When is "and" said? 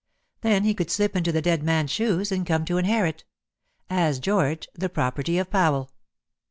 2.31-2.43